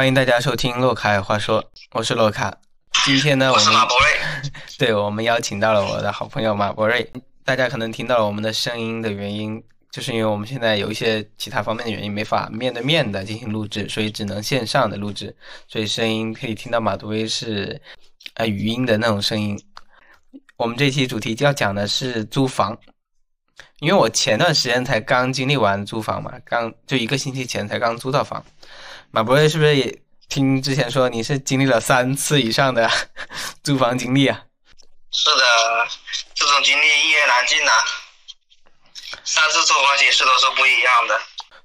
[0.00, 1.62] 欢迎大家收听洛卡话说，
[1.92, 2.56] 我是洛卡。
[3.04, 7.06] 今天呢，我们马博瑞， 对我们邀请到了我的好朋友马博瑞。
[7.44, 15.36] 大家可能听到了我们的声音的原因，就是因为我们现在有一些其他方面的原因，没法面对面的进行录制，所以只能线上的录制，
[15.68, 17.78] 所以声音可以听到马博瑞是
[18.36, 19.54] 呃语音的那种声音。
[20.56, 22.74] 我们这期主题就要讲的是租房。
[23.80, 28.42] 因为我前段时间才刚经历完租房嘛，刚就一个星期前才刚租到房。
[29.12, 32.88] 马博瑞是不是也听之前说你是经历了三次以上的
[33.64, 34.44] 租房经历啊？
[35.10, 35.42] 是的，
[36.32, 37.72] 这种经历一言难尽呐。
[39.24, 41.20] 三次租房形式都是不一样的。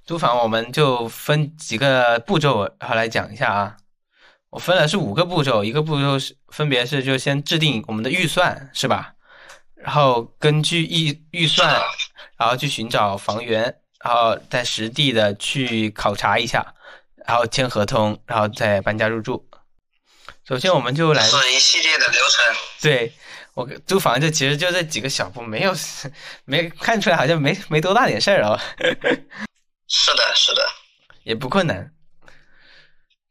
[0.05, 3.77] 租房我们就分几个步骤，然后来讲一下啊。
[4.49, 9.13] 我分了是五个步骤，一个步骤是分别是就先制定我们的预算，是吧？
[9.75, 11.79] 然后根据预预算，
[12.37, 16.73] 然后去寻找房源，然后在实地的去考察一下，
[17.27, 19.47] 然后签合同，然后再搬家入住。
[20.47, 22.55] 首先，我们就来是一系列的流程。
[22.81, 23.11] 对
[23.53, 25.73] 我租房就其实就这几个小步，没有
[26.45, 28.59] 没看出来好像没没多大点事儿哦。
[29.87, 30.61] 是的，是的，
[31.23, 31.91] 也不困难，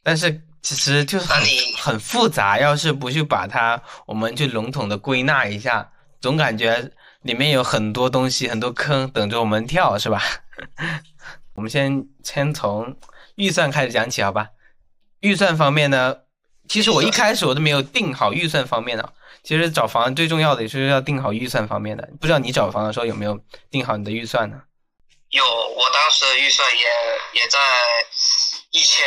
[0.03, 1.43] 但是其实就是很
[1.77, 2.59] 很复杂。
[2.59, 5.91] 要是不去把它，我们去笼统的归纳一下。
[6.21, 10.23] 总感觉里面有很多东西，很多坑等着我们跳，是吧？
[11.55, 12.97] 我们先先从
[13.37, 14.51] 预算开始讲起，好吧？
[15.21, 16.17] 预算方面呢，
[16.69, 19.13] 其实我一开始我都没有定好预算方面的。
[19.43, 22.09] 其实找房最重要的也是要定好预算方面的。
[22.21, 23.39] 不知道你找房的时候有没有
[23.71, 24.63] 定好你的预算呢？
[25.31, 27.59] 有，我当时的预算也也在
[28.71, 29.05] 一千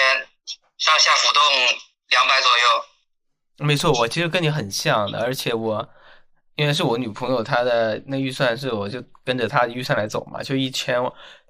[0.78, 1.42] 上下浮动
[2.10, 3.66] 两百左右。
[3.66, 5.90] 没错，我其实跟你很像的，而且我。
[6.56, 11.00] 因为是我女朋友，她的那预算是，我就跟着她的预算来走嘛，就一千，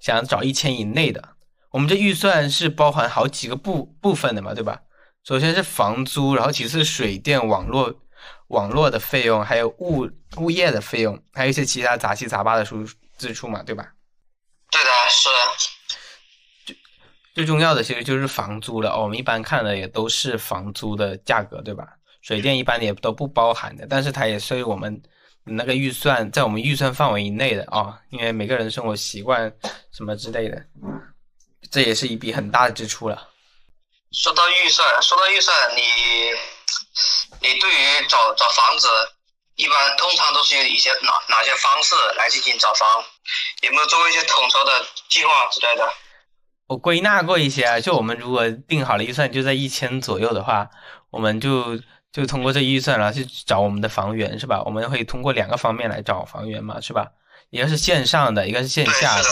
[0.02, 1.24] 想找一千以内的。
[1.72, 4.82] 我们这预算是包含好几个部部分的嘛，对吧？
[5.24, 7.94] 首先是房租，然后其次水电网络
[8.48, 12.86] 网络的费用，还有物物业的费用，还有一些其他杂七杂八的输
[13.18, 13.92] 支出嘛，对吧？
[14.72, 15.30] 对的，是。
[16.66, 16.78] 最
[17.34, 21.88] 最重要的其实就是房租了，我们一般看的也都是房租的价格，对吧？
[22.22, 25.02] 水电一般也都不包含的，但是它也是我们
[25.44, 29.52] 那个预算在我们预算范围以内的啊，因为每个人生活习惯
[29.92, 30.66] 什么之类的，
[31.72, 33.30] 这也是一笔很大的支出了。
[34.12, 35.82] 说到预算，说到预算，你
[37.42, 38.88] 你对于找找房子，
[39.56, 43.04] 一般通常都是用一些哪哪些方式来进行找房？
[43.62, 45.88] 有没有做过一些统筹的计划之类的？
[46.68, 50.70] 我归纳过一些啊，就我们如果定好了预算就在一千左右的话，
[51.10, 51.80] 我们就。
[52.10, 54.64] 就通过这预算然后去找我们的房源是吧？
[54.64, 57.06] 我们会通过两个方面来找房源嘛，是吧？
[57.52, 59.24] 一个是线上的，一个是线下的。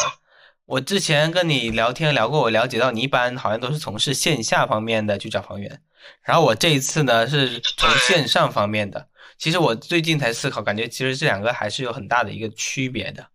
[0.65, 5.81] 我之前跟你聊天聊过，我了解到你一般好像都是从事线下方面的去找房源，
[6.23, 9.07] 然后我这一次呢是从线上方面的。
[9.37, 13.27] 其实我最近才思考，感觉其实这两个还是有很大的一个区别的。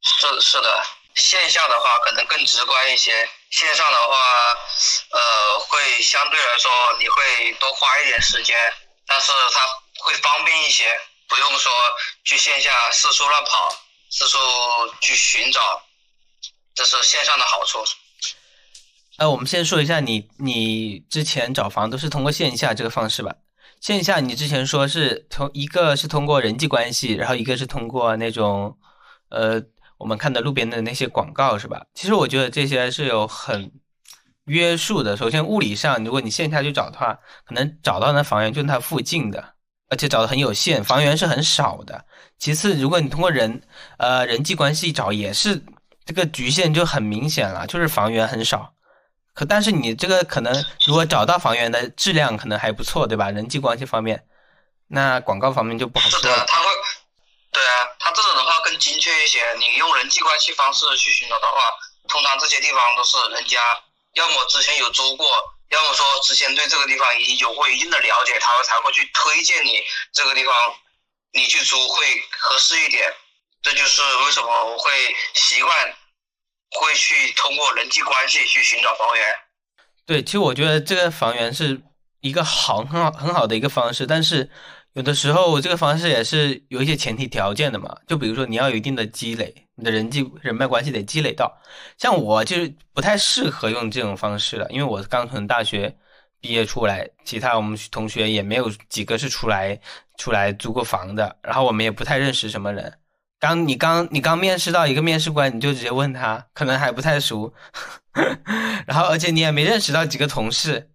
[0.00, 0.82] 是是的，
[1.14, 3.28] 线下的话可能更直观一些。
[3.50, 4.14] 线上的话，
[5.10, 8.56] 呃，会相对来说你会多花一点时间，
[9.06, 9.60] 但是它
[10.04, 10.84] 会方便一些，
[11.28, 11.72] 不用说
[12.24, 13.74] 去线下四处乱跑，
[14.10, 14.38] 四处
[15.00, 15.60] 去寻找，
[16.74, 17.78] 这是线上的好处。
[19.18, 23.34] 呃，我们先说一下你你之前找房都是通过线下这个方式吧？
[23.80, 28.76] 线下你之前说是通一个是通过人际关系，然后一个是通过那种
[29.28, 29.62] 呃。
[29.96, 31.86] 我们看的路边的那些广告是吧？
[31.94, 33.70] 其实我觉得这些是有很
[34.46, 35.16] 约束的。
[35.16, 39.54] 首先，物理上，如果你线下去找的话，可能找到那房源就是它附近的，
[39.88, 42.04] 而且找的很有限，房源是很少的。
[42.38, 43.62] 其次，如果你通过人
[43.96, 45.64] 呃人际关系找，也是
[46.06, 48.74] 这个局限就很明显了，就是房源很少。
[49.32, 53.30] 可但是你这个可能如果找到房源的质量可能还不错，对吧？
[53.30, 54.24] 人际关系方面，
[54.88, 56.46] 那广告方面就不好说了。
[57.50, 59.40] 对啊，他这种的话更精确一些。
[59.58, 61.54] 你用人际关系方式去寻找的话，
[62.08, 63.58] 通常这些地方都是人家
[64.14, 65.26] 要么之前有租过，
[65.70, 69.80] 要么说之前对这个地方已经有过一定的了解，他才会去推荐你
[70.12, 70.52] 这个地方，
[71.32, 72.04] 你去租会
[72.38, 73.08] 合适一点。
[73.62, 75.96] 这就是为什么我会习惯
[77.36, 79.24] 通过人际关系去寻找房源。
[80.06, 81.80] 对，其实我觉得这个房源是
[82.20, 84.50] 一个好很好很好的一个方式，但是。
[84.94, 87.96] 有的时候，这个方式也是有一些前提条件的嘛。
[88.06, 91.52] 就比如说，你要有一定的积累，你的人际人脉关系得积累到。
[91.98, 95.92] 像我就是不太适合用这种方式了，因为我刚从大学
[96.40, 99.76] 毕业出来，其他我们同学也没有几个是出来
[100.16, 102.96] 出来租过房的，然后我们也不太认识什么人，
[103.40, 107.52] 刚你刚你刚面试到一个面试官，你就直接问他，可能还不太熟，
[108.86, 110.90] 然后而且你也没认识到几个同事，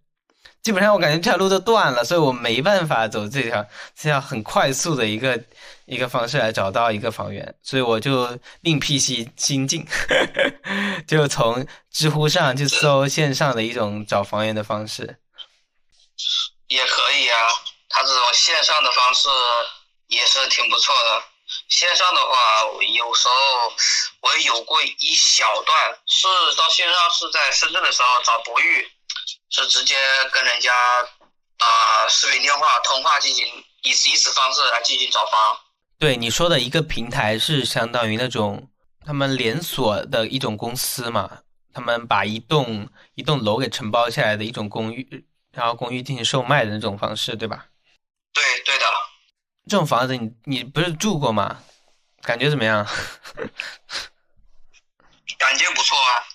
[0.63, 3.63] 基本上我感觉这条路都断了，所以我没办法走这条
[3.95, 5.39] 这条很快速的一个
[5.85, 9.85] 一个方式来找到一个房源，所以我就另辟蹊新径，
[11.07, 15.17] 就从知乎上去搜线上的一种找房源的方式。
[16.67, 17.35] 也可以啊，
[17.89, 19.27] 他这种线上的方式
[20.07, 21.23] 也是挺不错的。
[21.69, 22.63] 线上的话，
[22.95, 23.33] 有时候
[24.21, 26.27] 我也有过一小段，是
[26.57, 28.91] 到线上是在深圳的时候找博玉，
[29.49, 29.95] 是直接
[30.31, 30.73] 跟人家
[31.59, 33.45] 啊视频电话通话进行
[33.83, 35.57] 以以此方式来进行找房。
[35.99, 38.69] 对你说的一个平台是相当于那种
[39.05, 41.39] 他们连锁的一种公司嘛，
[41.73, 45.25] 他们把一栋一栋楼给承包下来的一种公寓。
[45.51, 47.65] 然后公寓进行售卖的那种方式，对吧？
[48.33, 48.85] 对对的。
[49.69, 51.61] 这种房子你你不是住过吗？
[52.23, 52.83] 感觉怎么样？
[55.37, 56.25] 感觉不错啊，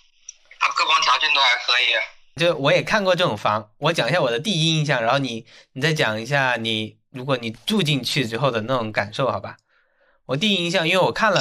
[0.60, 1.94] 它各方条件都还可以。
[2.36, 9.56] 就我也看过这种房，我讲一下我的第一印象，然后你你再讲一下你如果你住进去之后的那种感受，好吧？
[10.26, 11.40] 我第一印象，因为我看了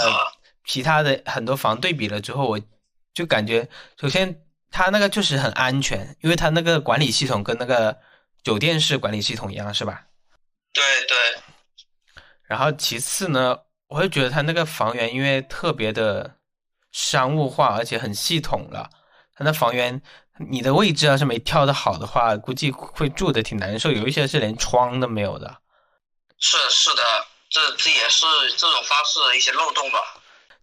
[0.65, 2.59] 其他的很多房对比了之后，我
[3.13, 3.69] 就感觉
[4.01, 4.39] 首先。
[4.75, 7.95] 它那个就是很安全，因为它那个管理系统跟那个
[8.41, 10.07] 酒店式管理系统一样，是吧？
[10.73, 11.43] 对对。
[12.53, 13.57] 然后其次呢，
[13.87, 16.35] 我会觉得他那个房源因为特别的
[16.91, 18.87] 商务化，而且很系统了。
[19.35, 19.99] 他那房源，
[20.51, 23.91] 你的位置要是没挑的好的话，估计会住的挺难受。
[23.91, 25.57] 有一些是连窗都没有的。
[26.37, 27.01] 是是的，
[27.49, 29.97] 这这也是这种方式的一些漏洞吧。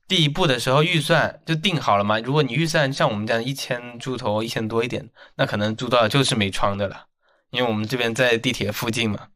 [0.07, 2.21] 第一步的时候预算就定好了嘛？
[2.21, 7.07] 如果你预算像我们这样一千出头、一千多一点，那可能住到就是没窗的了，
[7.51, 9.27] 因为我们这边在地铁附近嘛。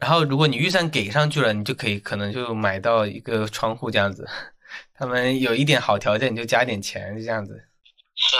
[0.00, 4.26] 然后如果你预算给上去了，你就可以可能就买到一个窗户这样子。
[4.98, 7.52] 他们有一点好条件，你就加点钱就这样子。
[8.16, 8.36] 是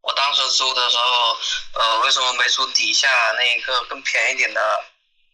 [0.00, 1.36] 我当时租的时候，
[1.74, 4.60] 呃，为什么没租底下那一个更便宜点的？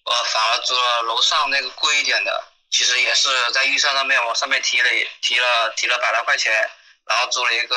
[0.04, 2.44] 我反而租了楼上那个贵一点的。
[2.70, 4.88] 其实也是在预算上面往上面提了
[5.22, 6.52] 提了提了百来块钱，
[7.06, 7.76] 然后租了一个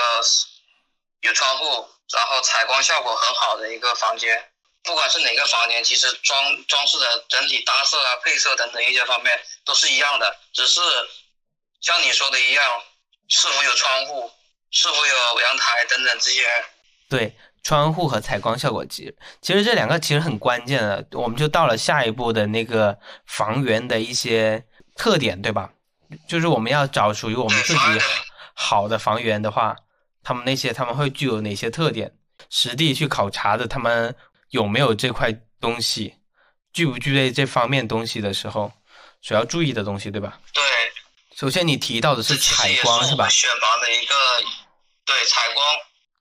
[1.22, 4.51] 有窗户，然后采光效果很好的一个房间。
[4.84, 10.82] 不管是哪个房间，其实装装饰的整体搭设啊、配色等等一些方面都是一样的，只是
[11.82, 12.66] 像你说的一样，
[13.28, 14.32] 是否有窗户，
[14.72, 16.44] 是否有阳台等等这些。
[17.10, 21.06] 对，窗户和采光效果，其实其实这两个其实很关键的。
[21.12, 24.66] 我们就到了下一步的那个房源的一些。
[24.94, 25.72] 特点对吧？
[26.28, 27.80] 就是我们要找属于我们自己
[28.54, 29.76] 好的房源的话，
[30.22, 32.14] 他们那些他们会具有哪些特点？
[32.50, 34.14] 实地去考察的，他们
[34.52, 36.16] 有没有这块东西，
[36.72, 38.72] 具不具备这方面东西的时候，
[39.22, 40.40] 所要注意的东西，对吧？
[40.54, 40.64] 对。
[41.36, 43.28] 首先你提到的是采光是吧？
[43.28, 44.16] 选房的一个
[45.06, 45.66] 对采光。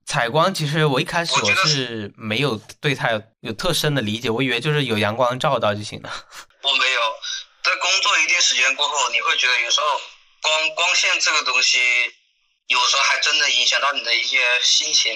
[0.06, 6.10] 采光其实我一开始我是没有对它有有特深的理解，我以为就是有阳光照到就行了。
[6.62, 7.00] 我没有。
[7.62, 9.86] 在工作一定时间过后，你会觉得有时候
[10.40, 11.78] 光光线这个东西，
[12.68, 15.12] 有时候还真的影响到你的一些心情。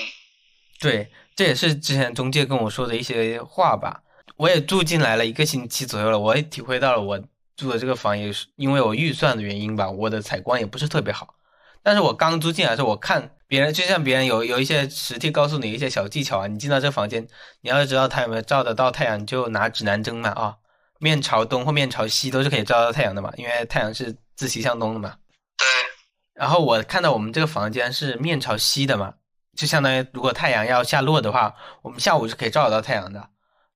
[0.79, 4.03] 对，这也是之前中介跟我说的一些话吧。
[4.37, 7.21] 我也住进来了一个星期左右了，我也体会到了我
[7.57, 11.35] 住的这个房也是因为我预算的原因吧，我的采光也不是特别好。
[11.83, 17.25] 但是我刚租进来的时候，我看别人就像别人有有一些实地告诉你一些小技巧啊，你进到这房间，
[17.61, 20.57] 你要是知道它有没有照得到太阳，就拿指南针嘛啊。
[20.99, 25.15] 面朝东或面朝西都是可以照到太阳的嘛，因为太阳是自西向东的嘛。
[25.59, 25.67] 对。
[26.33, 29.15] 然后我看到我们这个房间是面朝西的嘛，
[29.57, 33.29] 就相当于如果太阳要下落的话，我们下午是可以照得到太阳的。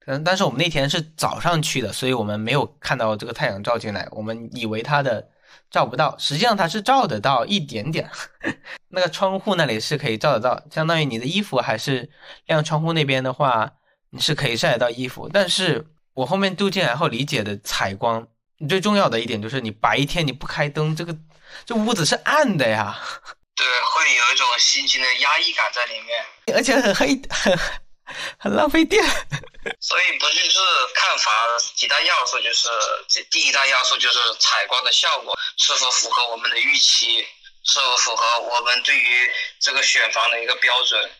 [0.07, 5.29] 嗯，但是我们那天是早上去的，所以我们没有看到这个太阳照进来，我们以为它的
[5.71, 8.11] 照不到，实际上它是照得到一点点。
[8.91, 12.11] 那个窗户那里是可以照得到，相当于你的衣服还是
[12.47, 13.73] 晾窗户那边的话，
[14.11, 15.87] 你是可以晒得到衣服，但是。
[16.15, 18.27] 我后面住进来后理解的采光，
[18.69, 21.17] 最重要的一点就是你白天你不开灯，这个
[21.65, 22.97] 这屋子是暗的呀。
[23.55, 23.65] 对，
[24.09, 26.25] 会有一种心情的压抑感在里面，
[26.55, 27.59] 而且很黑，很
[28.39, 29.05] 很浪费电。
[29.81, 30.59] 所以不就是
[30.95, 31.35] 看房
[31.75, 32.69] 几大要素，就是
[33.07, 37.21] 这第一大要素就是采光的效果是否符合我们的预期，
[37.65, 41.11] 是否符合我们对于这个选房的一个标准。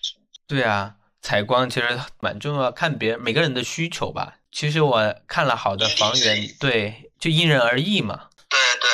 [0.47, 4.37] 对啊，采光其实蛮重要，看别人每个人的需求吧。
[4.51, 8.31] 其实我看了好的房源，对，就因人而异嘛。
[8.49, 8.89] 对对，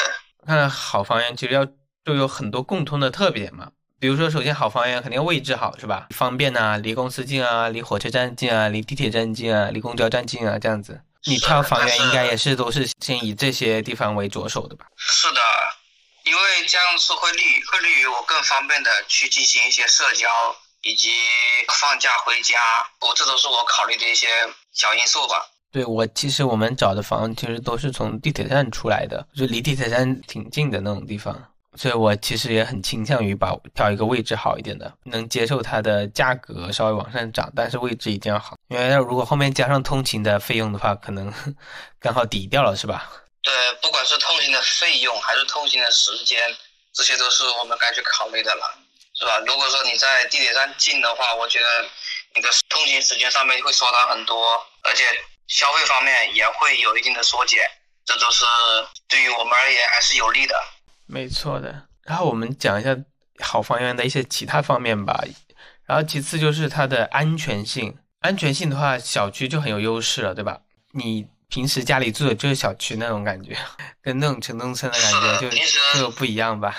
[0.45, 3.71] 看了好房源，其实要就有很多共通的特点嘛。
[4.05, 6.09] 比如说，首先好房源肯定位置好，是吧？
[6.11, 11.01] 方便呐，离公司近啊，离火车站近啊，离地铁站近啊，离公交站近啊，这样子。
[11.25, 14.85] 你挑房源应该也是都是先以这些地方为着手的吧？
[14.99, 15.41] 是的，
[16.25, 17.41] 因为这样是会利
[17.73, 20.29] 会利于我更方便的去进行一些社交，
[20.83, 21.09] 以及
[21.81, 22.59] 放假回家，
[23.01, 24.27] 我这都是我考虑的一些
[24.75, 25.37] 小因素吧。
[25.73, 31.35] 对我其实我们找的房其实都是从地铁站出来的，就离地铁站挺近的那种地方。
[31.77, 38.57] 所以我其实也很倾向于把挑一个位置好一点的，能接受它的价格稍微往上涨，但是位置一定要好。
[38.69, 41.33] 因为如果后面加上通勤的费用的话，可能
[42.01, 43.11] 刚好抵掉了，是吧？
[43.43, 43.53] 对，
[43.83, 46.39] 不管是通勤的费用还是通勤的时间，
[46.93, 48.79] 这些都是我们该去考虑的了，
[49.19, 49.39] 是吧？
[49.47, 51.67] 如果说你在地铁站近的话，我觉得
[52.35, 55.05] 你的通勤时间上面会缩短很多，而且
[55.49, 57.61] 消费方面也会有一定的缩减，
[58.07, 58.45] 这都是
[59.09, 60.55] 对于我们而言还是有利的。
[61.07, 62.97] 没错的，然后我们讲一下
[63.41, 65.25] 好房源的一些其他方面吧。
[65.87, 70.61] 然后其次就是它的安全性，安全性的话，小区就很有优势了，对吧？
[70.93, 73.57] 你平时家里住的就是小区那种感觉，
[74.01, 76.75] 跟那种城中村的感觉就就不一样吧？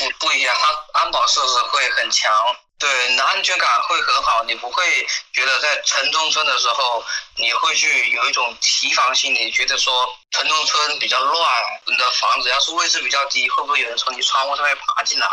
[0.00, 2.32] 不不一样，安安保设施会很强。
[2.78, 7.04] 对，你的安全感会很好，你不会觉得在城中村的时候，
[7.36, 11.46] 你会去有一种提防心理，觉得说城中村比较乱，
[11.86, 15.26] 你的房子要是位置比较低，会不会有人从你窗户上面爬进来？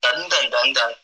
[0.00, 0.94] 等等等等。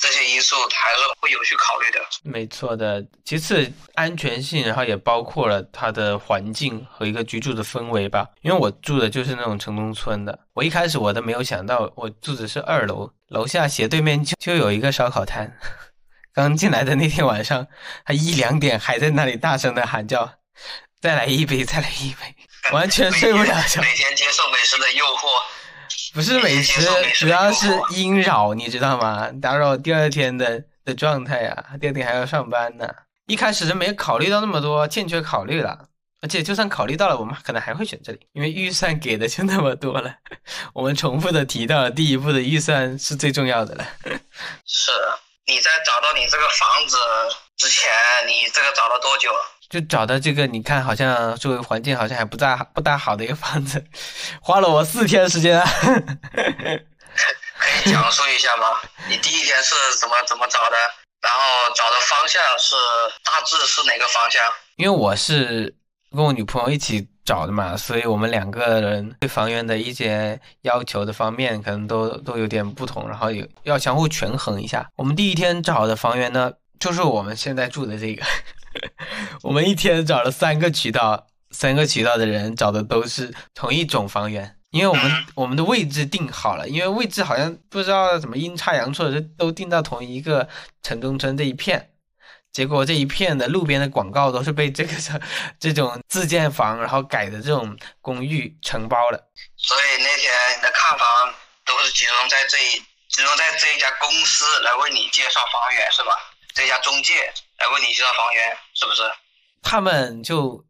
[0.00, 3.04] 这些因素还是会有去考虑的，没错的。
[3.22, 8.26] 其次，安全性，然后也包括了它的环境和一个居住的氛围吧。
[8.40, 15.54] 因为我住的就是那种城中村的，我一开始我都没有想到，我住的是二楼，楼下斜对面就就有一个烧烤摊。
[16.32, 17.66] 刚进来的那天晚上，
[18.06, 20.32] 他一两点还在那里大声的喊叫
[21.02, 22.34] ：“再来一杯，再来一杯！”
[22.72, 23.82] 完全睡不了觉。
[23.82, 25.26] 每天接受美食的诱惑。
[26.12, 26.80] 不是美食，
[27.14, 29.30] 主要是阴扰，你知道吗？
[29.40, 32.88] 打扰第二天的的状态呀，第二天还要上班呢。
[33.26, 35.86] 一开始是没考虑到那么多，欠缺考虑了。
[36.22, 40.14] 而且就算考虑到了，我们可能还会选这里，因为预算给的就那么多了。
[40.74, 43.86] 我们重复的提到了，第一步的预算是最重要的了。
[44.66, 44.90] 是，
[45.46, 46.98] 你在找到你这个房子
[47.56, 47.90] 之前，
[48.26, 49.30] 你这个找了多久？
[49.70, 53.82] 就找到这个，你看好像周围环境好像还不大不大好的一个房子，
[54.42, 55.62] 花了我四天时间。
[57.60, 58.66] 可以讲述一下吗？
[59.08, 60.76] 你第一天是怎么怎么找的？
[61.22, 61.40] 然后
[61.74, 62.74] 找的方向是
[63.22, 64.42] 大致是哪个方向？
[64.76, 65.72] 因为我是
[66.10, 74.88] 跟我女朋友一起找的嘛，所以我们两个人对房源的一些要求的方面可能都都有点不同，然后有要相互权衡一下。
[74.96, 76.50] 我们第一天找的房源呢，
[76.80, 78.24] 就是我们现在住的这个。
[79.42, 90.48] 我们一天找了三个渠道，三个渠道的人找的都是同一种房源，因为我们我们的位置定好了，因为位置好像不知道怎么阴差阳错的都定到同一个
[90.82, 91.90] 城中村这一片，
[92.52, 94.92] 结果这一片的路边的广告都是被这个
[95.58, 101.34] 这种自建房然后改的这种公寓承包了，所以那天你的看房
[101.64, 106.12] 都是集中在这一集中在这一家公司来为你介绍房源是吧？
[106.54, 107.14] 这家中介。
[107.58, 109.02] 来问你介绍房源，是不是？
[109.62, 110.64] 他们就，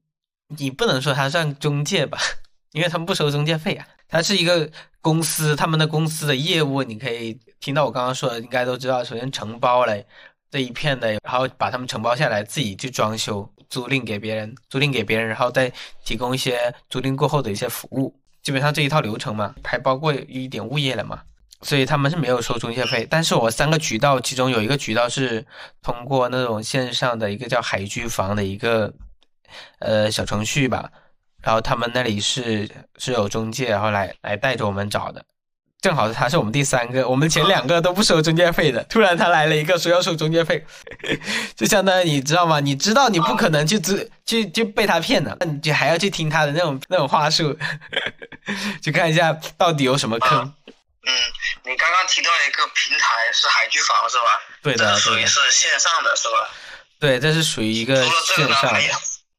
[0.48, 2.18] 你不能说他算中介吧，
[2.72, 3.86] 因为他们不收中介费啊。
[4.08, 4.68] 他是一个
[5.00, 9.04] 公司，他们的公司的业务，你可以听到我刚刚说的，应该都知道。
[9.04, 9.96] 首先承包了
[10.50, 15.72] 这一片的，然后把他们承包下来，自己去装修，租赁给别人，租赁给别人，然后再
[16.04, 21.22] 提供一些租赁过后的一些服务，基本上这一套流程嘛，还包括一点物业了嘛。
[21.62, 25.44] 所以他们是没有收中介费，但是我三个渠道，其中有一个渠道是
[25.82, 28.92] 通过那种线上的一个叫海居房的一个
[29.80, 30.90] 呃小程序吧，
[31.42, 35.22] 然后他们那里是是有中介，然后来来带着我们找的，
[35.82, 40.64] 正好他是我们第三个，我们前两个都不收中介费的，突然他来了一个说要收中介费，
[41.54, 42.60] 就相当于你知道吗？
[42.60, 47.54] 你知道你不可能去去去就被他骗了，你就还要去听他的那种那种话术，
[48.80, 50.54] 去看一下到底有什么坑。
[51.02, 51.12] 嗯，
[51.64, 54.40] 你刚刚提到一个平台是海居房是吧？
[54.62, 56.50] 对的，属于是线上的是吧？
[56.98, 58.80] 对，这是属于一个线上的。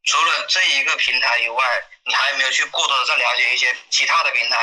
[0.03, 1.63] 除了这一个平台以外，
[2.07, 4.55] 你还有没有去过多的再了解一些其他的平台？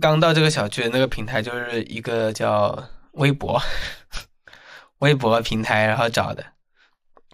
[0.00, 3.60] 刚到这个小区的那个平台就是一个叫微博，
[5.00, 6.42] 微博平台，然后找的，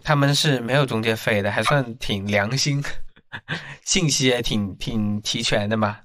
[0.03, 2.83] 他们是没有中介费的，还算挺良心，
[3.85, 6.01] 信息也挺挺齐全的嘛。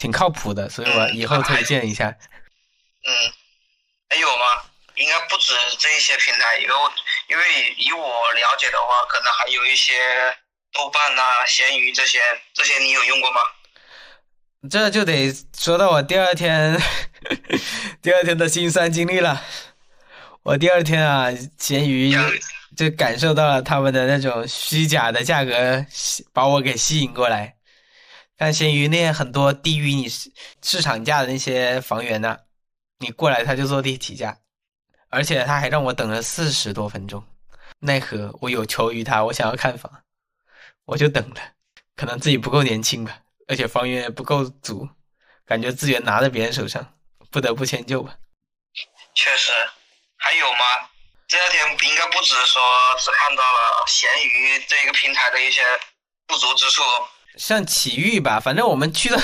[0.00, 2.08] 挺靠谱的，所以我以后推荐一下。
[3.06, 3.12] 嗯，
[4.08, 4.44] 还有吗？
[4.96, 6.74] 应该不止这一些平台，有，
[7.28, 7.44] 因为
[7.78, 9.92] 以我了解的话，可能还有一些
[10.72, 12.20] 豆瓣呐、闲鱼这些，
[12.52, 13.40] 这些你有用过吗？
[14.70, 16.78] 这就得说到我第二天，
[18.02, 19.42] 第二天的心酸经历了。
[20.42, 21.28] 我第二天啊，
[21.58, 22.14] 闲鱼
[22.76, 25.86] 就感受到了他们的那种虚假的价格，
[26.34, 27.56] 把我给吸引过来。
[28.40, 32.38] 像闲鱼那很多低于你市场价的那些房源呢，
[32.98, 34.38] 你过来他就坐地起价，
[35.10, 37.22] 而且他还让我等了四十多分钟，
[37.80, 40.04] 奈何我有求于他，我想要看房，
[40.86, 41.52] 我就等了，
[41.94, 44.88] 可能自己不够年轻吧，而且房源也不够足，
[45.44, 46.98] 感觉资源拿在别人手上，
[47.30, 48.16] 不得不迁就吧。
[49.14, 49.52] 确实，
[50.16, 50.58] 还有吗？
[51.28, 52.62] 这两天应该不止说
[52.98, 55.60] 只看到了闲鱼这个平台的一些
[56.26, 56.82] 不足之处。
[57.36, 59.20] 像奇遇吧，反正我们去了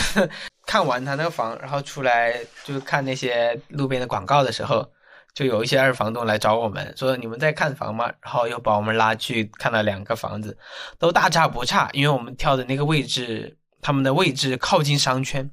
[0.67, 4.89] 看完他那个房，然后出来就看那些路边的广告的时候，
[5.35, 8.07] 就有一些二房东来找我们，说你们在看房吗？
[8.23, 10.57] 然后又把我们拉去看了两个房子，
[10.99, 15.51] 都大差不差，因为我们挑的那个位置，他们的位置靠近商圈，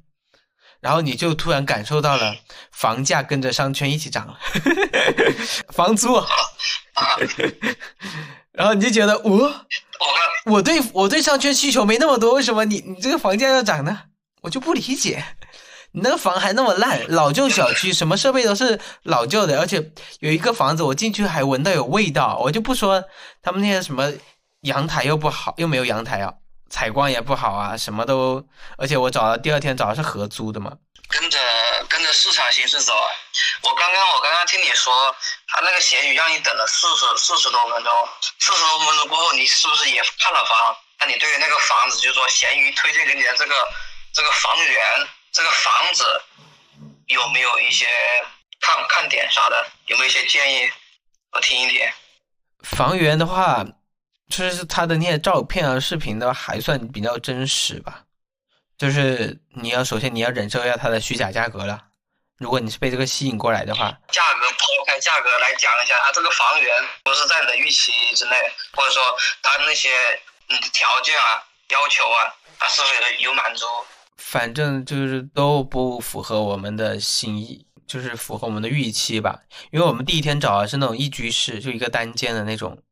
[0.80, 2.34] 然后你就突然感受到了
[2.72, 4.38] 房价跟着商圈一起涨了，
[5.72, 6.14] 房租，
[8.54, 9.54] 然后你就觉得我。
[10.00, 13.98] 我看我对我对商圈需求没那么多，为什么你你这个房价要涨呢？
[14.42, 15.24] 我就不理解，
[15.92, 23.02] 你那个房还那么烂，老旧小区，什么设备都是老旧的，而且有一个房子我进去还闻到有味道，我就不说
[23.40, 24.12] 他们那些什么
[24.62, 26.34] 阳台又不好，又没有阳台啊，
[26.68, 28.44] 采光也不好啊，什么都，
[28.76, 30.72] 而且我找了第二天找的是合租的嘛，
[31.14, 31.38] 跟着
[31.88, 33.08] 跟着市场形势走啊！
[33.62, 35.14] 我刚刚我刚刚听你说，
[35.46, 37.92] 他那个闲鱼让你等了四十四十多分钟，
[38.40, 40.76] 四十多分钟过后，你是不是也看了房？
[40.98, 43.54] 那你对于那个房子，就是说闲鱼推荐给你的这个
[44.12, 46.22] 这个房源，这个房子
[47.06, 47.86] 有没有一些
[48.60, 49.66] 看看点啥的？
[49.86, 50.70] 有没有一些建议？
[51.30, 51.88] 我听一听。
[52.62, 53.64] 房源的话，
[54.28, 58.03] 就是他的那些照片啊、视频的话，还算比较真实吧。
[58.76, 61.80] 就是你要首先你要忍受一下它的虚假价格了。
[62.38, 68.36] 如果你是被这个吸引过来的话，价格抛开价格来讲一下，它这个房源不是在你的预期之内，
[68.72, 69.02] 或者说
[69.40, 69.88] 它那些
[70.48, 73.64] 你的条件啊、要求啊，它是不是有满足？
[74.16, 79.38] 反正就是都不符合我们的心意，就是符合我们的预期吧。
[79.70, 82.82] 因为我们第一天找的是那种一居室，就一个单间的那种，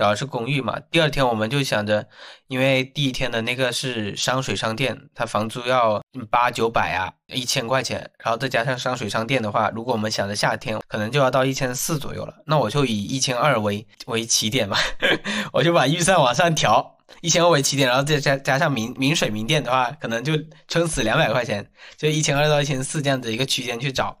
[0.00, 0.80] 主要是公寓嘛。
[0.90, 2.08] 第二天我们就想着，
[2.48, 12.34] 因为第一天的那个是商水商店，它房租要八九百啊，一千块钱，然后再加上商水商店的话，如果我们想着夏天，可能就要到一千四左右了。
[12.46, 14.78] 那我就以一千二为为起点嘛，
[15.52, 16.96] 我就把预算往上调。
[17.20, 20.32] 一千二为起点，然后再加加上明明水明电的话，可能就
[20.66, 24.16] 撑死两百块钱，就一千二到一千四这样子一个区间去找，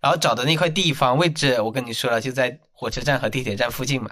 [0.00, 4.10] 然后找的那块地方位置，我跟你说了，就在火车站和地铁站附近嘛，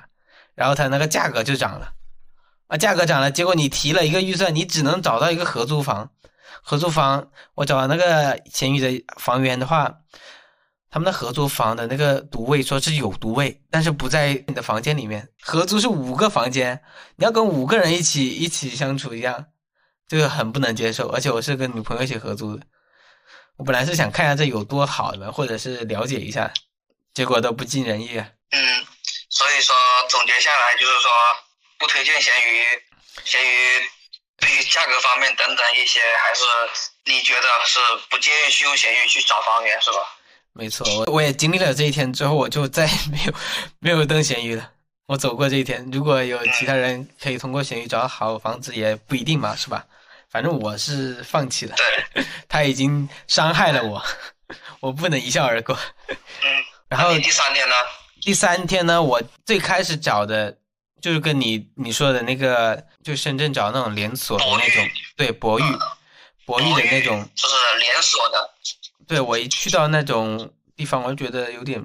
[0.59, 1.93] 然后它那个价格就涨了，
[2.67, 6.11] 啊，价格涨了，结果你提了一个预算，你只能找到一个合租房，
[6.63, 10.01] 合租房我找那个闲鱼的房源的话。
[10.91, 15.29] 他们的合租房的那个独卫说是有独卫，但是不在你的房间里面。
[15.43, 16.81] 合租是五个房间，
[17.17, 19.45] 你要跟五个人一起一起相处一样，
[20.09, 21.07] 这个很不能接受。
[21.11, 22.63] 而且我是跟女朋友一起合租的，
[23.59, 26.51] 我本来是想看一下这有多好的，或者是了解一下，
[27.13, 28.17] 结果都不尽人意。
[28.17, 28.59] 嗯，
[29.39, 29.73] 所以说
[30.09, 31.13] 总结下来就是说，
[31.79, 32.67] 不推荐闲鱼，
[33.25, 33.89] 闲鱼
[34.37, 36.43] 对于价格方面等等一些，还是
[37.05, 37.79] 你觉得是
[38.11, 39.99] 不建议去用闲鱼去找房源是吧？
[40.55, 43.33] 没错，我我也经历了这一天之后，我就再也没有
[43.79, 44.73] 没有登闲鱼了。
[45.07, 49.85] 我走过这一天，如果有其他人可以通过闲鱼找到好房子，也不一定嘛，是吧？
[50.33, 54.05] 反正我是放弃了，对， 他已经伤害了我，
[54.81, 55.79] 我不能一笑而过。
[56.09, 56.17] 嗯，
[56.89, 57.75] 然后第三天呢？
[58.29, 60.55] 第三天呢，我最开始找的
[61.01, 64.87] 就是跟你你说的那个，就深圳找那种连锁的那种，
[65.17, 65.63] 对，博玉，
[66.45, 68.51] 博玉的那种，就是连锁的。
[69.07, 71.83] 对我一去到那种地方，我就觉得有点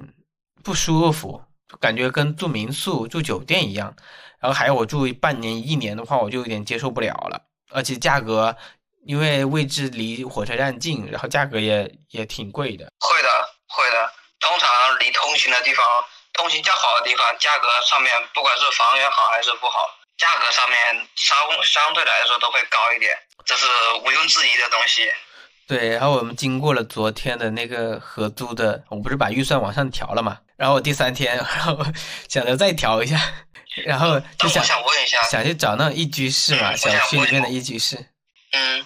[0.62, 3.96] 不舒服，就感觉跟住民宿、住酒店一样。
[4.38, 7.40] 然后还有我住半年、一年的话，我就有点接受不了了。
[7.70, 8.54] 而且价格，
[9.06, 12.84] 因为位置离火车站近，然后价格也也挺贵的。
[13.00, 13.28] 会的，
[13.66, 14.12] 会的。
[14.40, 14.68] 通常
[15.00, 15.82] 离通勤的地方、
[16.34, 20.78] 通勤较好的地方，价格上面不管是房源好还是不好，价格上面
[21.14, 23.66] 相相对来说都会高一点，这是
[24.02, 25.10] 毋庸置疑的东西。
[25.66, 30.38] 对，然后我们经过了昨天的那个合租的，我不是把预算往上调了嘛？
[30.56, 31.78] 然后我第三天，然后
[32.28, 33.18] 想着再调一下，
[33.86, 37.96] 然后就想想问一下，想去找那种一居室嘛，嗯小区里面的一居室。
[38.52, 38.84] 嗯，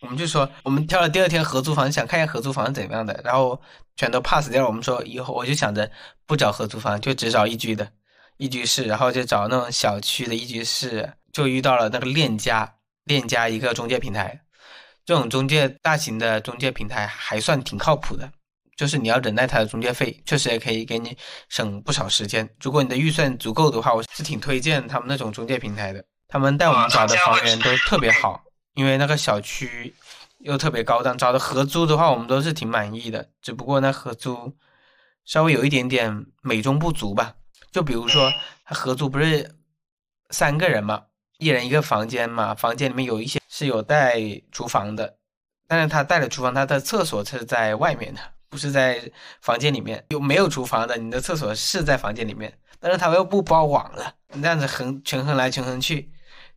[0.00, 3.60] 我们就说，我们挑了第二天合租房，想看一下合租房是怎么样的，然后
[3.96, 4.68] 全都 pass 掉了。
[4.68, 5.90] 我们说以后我就想着
[6.26, 7.90] 不找合租房，就只找一居的
[8.36, 14.40] 一居室，然后就找那种小区的一居室，就遇到了那个链家，链家一个中介平台，
[15.04, 18.30] 这种中介大型的中介平台还算挺靠谱的，
[18.76, 21.16] 就是你要忍耐它的中介费，确实也可以给你
[21.48, 22.48] 省不少时间。
[22.60, 28.42] 如果你的预算足够的话，我是挺推荐他们那种中介平台的，他们带我们找的房源都特别好。
[28.74, 29.94] 因为那个小区
[30.46, 31.18] 又特别高档。
[31.18, 34.56] 找的合租的话，我们都是挺满意的，只不过那合租
[35.24, 37.34] 稍微有一点点美中不足吧。
[37.72, 38.32] 就比如说，
[38.64, 39.56] 他合租不是
[40.30, 41.04] 三个人嘛，
[41.38, 45.18] 一人一个房间嘛，房间里面有一些是有带厨房的，
[45.66, 49.10] 但是他带了厨房，他的厕所是在外面的，不是在
[49.42, 50.02] 房间里面。
[50.10, 56.10] 有没有厨房的，你的厕所是在房间里面，但是他又不包网了，你这样子衡权衡来权衡去，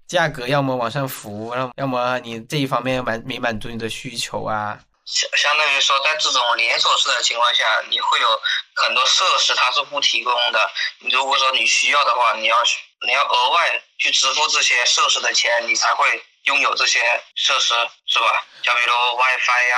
[0.09, 4.79] 价格要么往上浮，要要么你这一方面满没满足你的需求啊。
[5.05, 8.27] 相相当于说，在这种连锁式的情况下，你会有
[8.75, 10.59] 很多设施它是不提供的。
[10.99, 12.57] 你如果说你需要的话，你要
[13.05, 16.05] 你要额外去支付这些设施的钱，你才会
[16.45, 16.99] 拥有这些
[17.35, 17.75] 设施，
[18.07, 18.43] 是吧？
[18.63, 19.77] 像比如 WiFi 呀、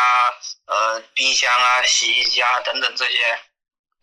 [0.68, 3.40] 呃冰箱啊、洗衣机啊等等这些。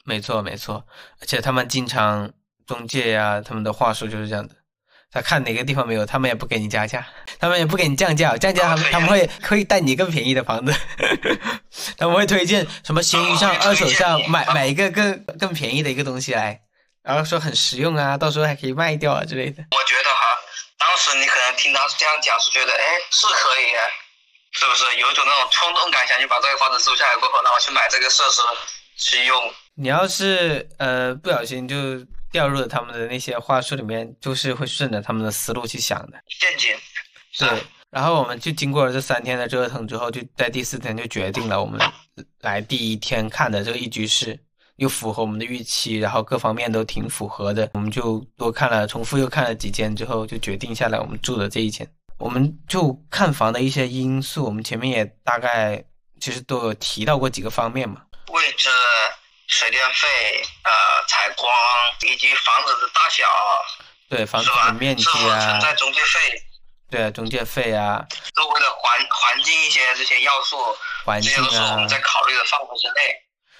[0.05, 0.87] 没错没错，
[1.21, 2.31] 而且他们经常
[2.67, 4.55] 中介呀，他们的话术就是这样的。
[5.11, 7.07] 他看哪个地方没有，他们也不给你加价，
[7.40, 10.75] 他们也不给你降价，降价他们他们会会带你更便宜的房子，
[11.97, 16.61] 他们会推荐什么闲鱼上、二手上买买一个更更便宜的一个东西来，
[17.03, 19.64] 然后说很实用啊，到时候还可以卖掉啊之类的。
[19.71, 20.21] 我觉得哈，
[20.77, 23.33] 当时你可能听他这样讲，是觉得哎是可
[23.64, 23.81] 以，啊
[24.53, 28.42] 是不是有一种那种冲动感，想去把这个房子租下来过后，然后去买这个设施
[28.99, 29.55] 去用。
[29.75, 31.77] 你要是呃不小心就。
[32.31, 36.71] 掉入了他们的那些话术里面，就是会顺着他们的思路去想的陷阱。
[37.38, 41.81] 对，然后我们就经过了这三天的折腾之后，就在第四天就决定了，我们
[42.41, 44.38] 来第一天看的这个一居室
[44.77, 51.88] 又符合我们的预期，然后各方面都挺符合的，我们就多看了，重复又看了几间之后，就决定下来我们住的这一间。
[52.19, 55.83] 我们就看房的一些因素，我们前面也大概
[56.19, 58.69] 其实都有提到过几个方面嘛，位置。
[59.49, 60.07] 水电费、
[60.63, 60.71] 呃，
[61.09, 61.51] 采光
[62.03, 63.25] 以及房子的大小，
[64.09, 66.43] 对房子的面积啊，存在中介费，
[66.91, 68.07] 对中介费啊，
[68.37, 70.57] 周围的环环境一些这些要素，
[71.05, 72.95] 环境啊，我们在考虑的范围之内，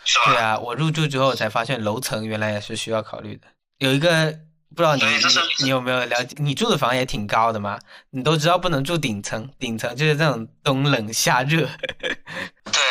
[0.05, 0.25] 是吧？
[0.27, 3.49] 对啊，我入住之后才发现楼层原来也是需要考虑的。
[3.79, 4.31] 有一个
[4.77, 5.03] 不知道你
[5.61, 6.37] 你有没有了解？
[6.39, 7.79] 你住的房也挺高的嘛，
[8.11, 11.67] 你都知道不能住顶层，顶层就是这种冬冷夏热。
[12.71, 12.83] 对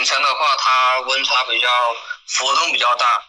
[0.00, 0.04] 对。
[0.04, 1.68] 顶层的话，它温差比较
[2.26, 3.22] 浮动比较大。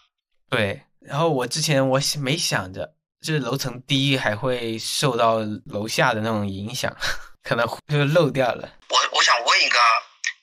[0.49, 6.95] 对，然后我之前我没想着，就是楼层低还会受到楼下的那种影响，
[7.43, 8.69] 可能就漏掉了。
[8.88, 9.79] 我我想问一个，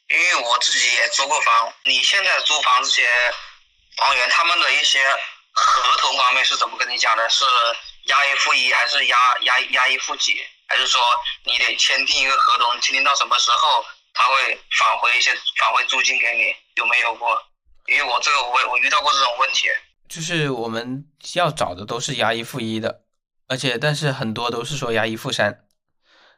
[0.09, 3.09] 因为我自己也租过房，你现在租房这些
[3.97, 5.01] 房源，他们的一些
[5.53, 7.27] 合同方面是怎么跟你讲的？
[7.31, 7.47] 是
[8.05, 10.37] 押一付一，还是押押押一付几？
[10.69, 11.01] 还是说
[11.45, 13.85] 你得签订一个合同，签订到什么时候？
[14.19, 17.41] 他会返回一些返回租金给你，有没有过？
[17.87, 19.69] 因为我这个我我遇到过这种问题，
[20.09, 23.03] 就是我们要找的都是押一付一的，
[23.47, 25.61] 而且但是很多都是说押一付三。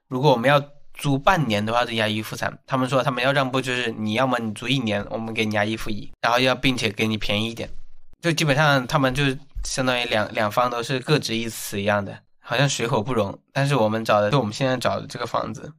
[0.08, 0.62] 如果我们要
[0.92, 2.58] 租半年的话，是押一付三。
[2.66, 7.70] 他们说他们要让步，就是你要么你租一年，我们给你押一付一，然后要并且给你便宜一点。
[8.20, 9.24] 就基本上他们就
[9.64, 13.42] 相当于两两方都是各执一词一样的，好像水火不容。
[13.52, 15.72] 但是我们找的就我们现在找的这个房子。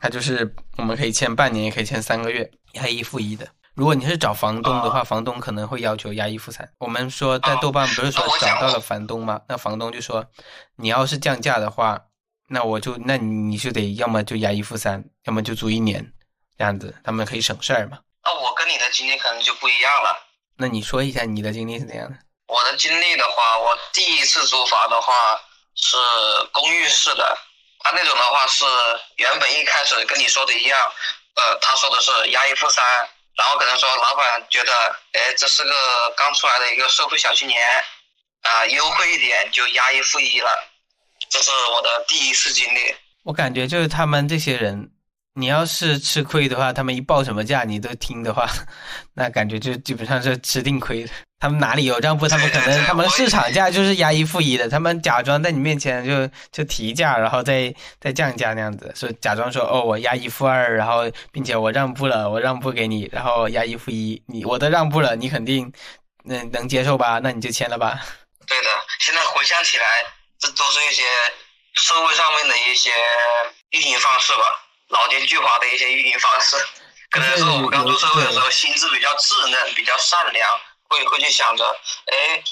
[0.00, 3.46] 它就是我们可以签半年，也可以签三个月，押一付一的。
[3.74, 6.68] 如果你是找房东的话，房东可能会要求押一付三。
[6.78, 9.40] 我们说在豆瓣不是说找到了房东吗？
[9.48, 10.26] 那房东就说，
[10.76, 11.98] 你要是降价的话，
[12.48, 16.12] 那我就那你就得要么就押一付三，要么就租一年，
[16.58, 17.98] 这样子他们可以省事儿嘛。
[18.24, 20.16] 那我跟你的经历可能就不一样了。
[20.56, 22.18] 那你说一下你的经历是怎样的？
[22.48, 25.12] 我的经历的话，我第一次租房的话
[25.74, 25.96] 是
[26.52, 27.38] 公寓式的。
[27.80, 28.64] 他那种的话是
[29.16, 30.78] 原本一开始跟你说的一样，
[31.34, 32.84] 呃，他说的是押一付三，
[33.36, 34.72] 然后可能说老板觉得，
[35.12, 35.70] 哎，这是个
[36.16, 37.58] 刚出来的一个社会小青年，
[38.42, 40.50] 啊，优惠一点就押一付一了，
[41.28, 42.94] 这是我的第一次经历。
[43.24, 44.90] 我感觉就是他们这些人。
[45.34, 48.48] 你要是吃亏的话，他们一报什么价你都听的话，
[49.14, 51.12] 那感觉就基本上是吃定亏的。
[51.40, 52.28] 他们哪里有让步？
[52.28, 65.72] 他们可能他们市场价就是押一付一的，他们假装在你面前就就提价，然后再再降价那样子，说假装说哦我押一付二，然后并且我让步了，我让步给你，然后押一付一，你我都让步了，你肯定
[66.24, 67.18] 能能接受吧？
[67.22, 67.98] 那你就签了吧。
[68.46, 68.68] 对的，
[69.00, 69.84] 现在回想起来，
[70.38, 71.02] 这都是一些
[71.74, 72.90] 社会上面的一些
[73.70, 74.42] 运营方式吧。
[74.88, 76.56] 老奸巨猾的一些运营方式，
[77.10, 80.48] 可能是我们刚出社会的时候心智比较稚嫩，比较善良，
[80.90, 81.64] 会会去想着，
[82.06, 82.42] 哎，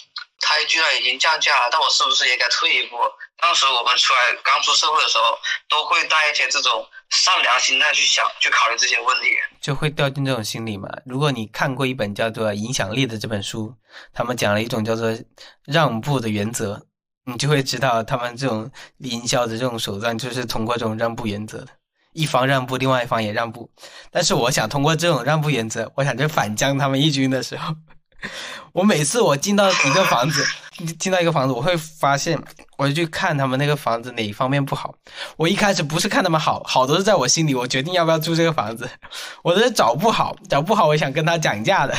[0.40, 2.96] 他居然已经降价了，但我是不是也该退一步？
[3.40, 5.36] 当时我们出来刚出社会的时候，
[5.68, 9.26] 都会带一些这种善良心态去想，去考虑这些问题，
[9.60, 10.88] 就会掉进这种心理嘛。
[11.04, 13.74] 如果你看过一本叫做《影响力》的这本书，
[14.14, 15.16] 他们讲了一种叫做
[15.64, 16.80] 让步的原则，
[17.24, 21.68] 你就会知道他们这种营销的这种手段就是通过这种让步原则的。
[22.12, 23.70] 一方让步，另外一方也让步。
[24.10, 27.72] 但是我想通过这种让步原则，我想就反将他们一军的时候，
[28.72, 30.44] 我每次我进到一个房子，
[30.98, 32.40] 进到一个房子，我会发现，
[32.76, 34.94] 我就去看他们那个房子哪一方面不好。
[35.36, 38.88] 我一开始不是看他们好，好都是在我心里，我决定要不要住这个房子，
[39.42, 41.94] 我都是找不好，找不好，我想跟他讲价的。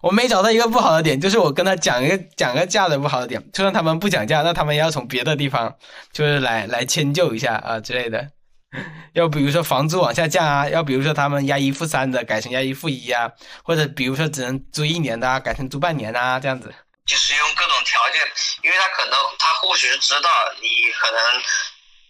[0.00, 5.72] 我没找到一个不好的点，就是我跟他讲一个讲个价的不好的点，就算他们不讲价，那他们也要从别的地方
[6.12, 8.28] 就是来来迁就一下啊之类的。
[9.14, 13.30] 要比如说房租往下降啊，要比如说他们押一付三的改成押一付一啊，
[13.62, 16.74] 或者比如说只能租一年的啊，改成租半年啊，这样子。
[17.04, 18.20] 就是用各种条件，
[18.62, 20.30] 因为他可能他或许是知道
[20.60, 21.42] 你可能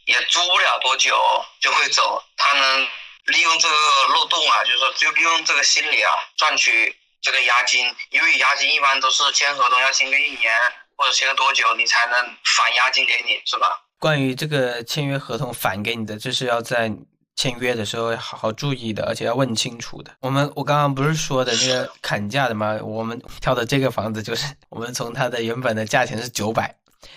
[0.04, 1.16] 也租不了多久
[1.60, 2.88] 就会走，他能
[3.26, 3.74] 利用这个
[4.14, 6.96] 漏洞啊，就是说就利用这个心理啊赚取。
[7.24, 10.52] 这个押金，因为押金一般都是签合同要签个一年，
[10.96, 13.80] 或者签个多久，你才能返押金给你，是吧？
[14.02, 16.92] 关于这个签约合同返给你的，这是要在
[17.36, 20.10] 签约的时候好好注意的，而且要问清楚的。
[20.18, 22.76] 我们我刚刚不是说的那个砍价的吗？
[22.82, 26.74] 我们挑的这个房子就是，我们从它的原本的价钱是九百，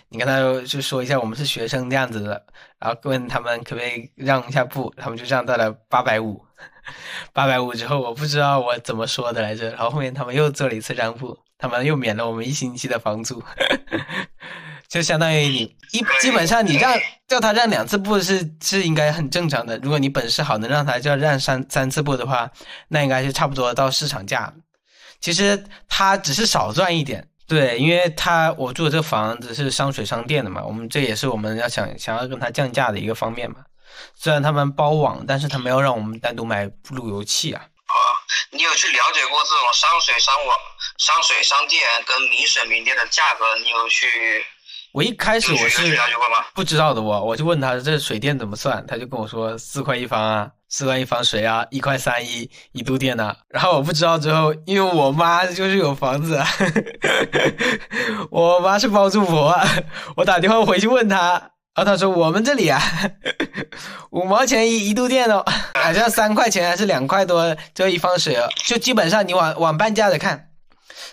[0.09, 2.45] 你跟他就说一下我们是学生这样子的，
[2.77, 6.39] 然后问他们可不可以让一下步，他们就让到了八百五。
[7.33, 9.71] 八百五之后，我不知道我怎么说的来着。
[9.71, 13.41] 然后后面他们又做了一次让步，他们又免了我们一星期的房租，
[14.95, 19.77] 就相当于你一基本上你让叫他让两次步是是应该很正常的。
[19.79, 22.49] 如果你本事好，能让他叫让三三次步的话，
[22.87, 24.53] 那应该是差不多到市场价。
[25.19, 33.57] 其实他只是少赚一点，对，因为他我住的这房子是商水商电的嘛，我们这也是我们要想想要跟他降价的一个方面嘛。
[34.15, 37.61] 虽然他们包网，但是他没有让我们单独买路由器啊。
[37.61, 37.95] 啊，
[38.51, 40.57] 你有去了解过这种商水商网、
[40.99, 43.43] 商水商店跟民水民电的价格？
[43.61, 44.07] 你有去？
[44.95, 45.81] 我一开始我是？
[46.53, 53.35] 不知道的，我我就问他这水电怎么算，他就跟我说四块一方啊，四块一方水啊，一块三一一度电呐。
[53.49, 56.41] 然后我不知道之后，因为我妈就是有房子，
[58.31, 59.53] 我妈是包租婆，
[60.15, 61.51] 我打电话回去问他。
[61.75, 62.81] 然后他说：“我们这里啊，
[64.11, 70.51] 五毛钱一一度电哦，好像三块钱还是两块多就一方水哦，就基本上你往往半价的看，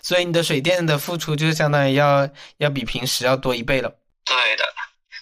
[0.00, 2.28] 所以你的水电的付出就相当于要
[2.58, 3.90] 要比平时要多一倍了。”
[4.24, 4.64] 对的，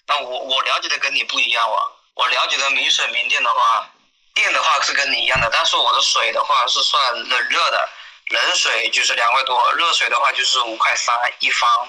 [0.06, 3.90] 那我我了解的跟你不一样哦，我了解的民水民电的话，
[4.35, 7.88] 电的话是跟你一样的，但是我的水的话是算冷热的，
[8.30, 11.88] 冷水就是两块多，热水的话就是五块三一方，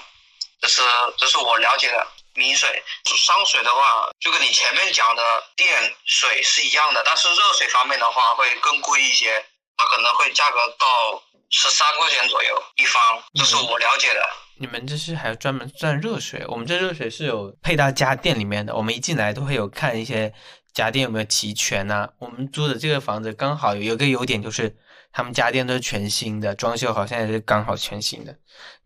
[0.60, 0.82] 这是
[1.18, 2.06] 这是我了解的。
[2.34, 9.44] 民水、商水的话，就跟你前面讲的电水是一样的，但是热水方面的话会更贵一些，
[9.76, 14.20] 它可能会价格到十三块钱左右一方，这是我了解的。
[14.56, 16.42] 你们这是还要专门算热水？
[16.48, 20.32] 我们这热水是有配到家电里面的，我们一进来都会有看一些
[20.72, 22.08] 家电有没有齐全呐。
[22.18, 24.74] 我们租的这个房子刚好有一个优点就是，
[25.12, 28.32] 他们家电都是全新的，装修好像也是刚好全新的。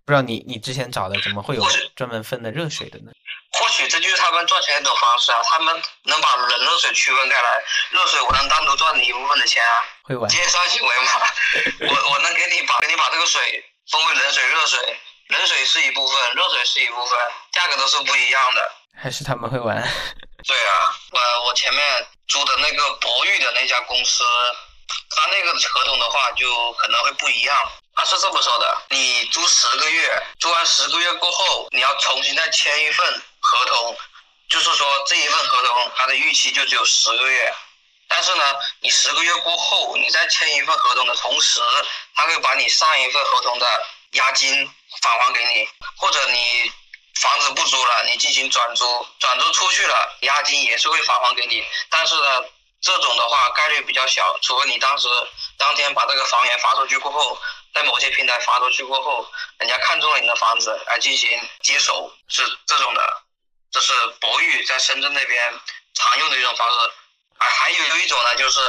[0.04, 3.12] 不知道你你之前找的怎么会有专门分的热水的呢？
[3.52, 5.40] 或许这就是他们赚钱的一种方式啊！
[5.44, 11.10] 他们能把冷热水区分开来，热水我能单独赚你一部分的钱啊，会玩奸商行为嘛！
[11.88, 17.18] 我我能给你把给你把这个水分为冷水、热水，冷水是一部分，热水是一部分，
[17.52, 18.72] 价格都是不一样的。
[19.00, 19.76] 还是他们会玩？
[20.46, 24.22] 对啊，我我前面租的那个博裕的那家公司，
[25.16, 27.56] 他那个合同的话就可能会不一样。
[27.96, 33.22] 他是这么说的：你租十个月，租完十个月过后，你要重新再签一份。
[33.48, 33.96] 合同
[34.48, 37.54] 就是说这一份合同它的预期就只有十个月，
[38.08, 38.42] 但是呢，
[38.80, 41.60] 你十个月过后，你再签一份合同的同时，
[42.14, 43.66] 他会把你上一份合同的
[44.12, 44.68] 押金
[45.00, 46.72] 返还给你，或者你
[47.20, 51.64] 房子不租了，你进行转租，转租出去了，押金也是会返还给你。
[51.88, 52.42] 但是呢，
[52.80, 55.08] 这种的话概率比较小，除非你当时
[55.56, 57.38] 当天把这个房源发出去过后，
[57.76, 61.28] 在某些平台发出去过后，人家看中了你的房子来进行
[61.62, 63.22] 接手，是这种的。
[63.70, 65.52] 这是博玉在深圳那边
[65.92, 66.74] 常用的一种方式，
[67.36, 68.60] 啊，还有一种呢，就是